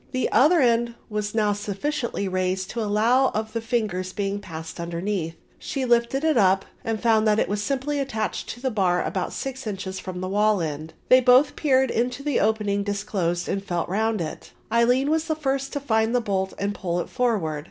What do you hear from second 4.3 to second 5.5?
passed underneath.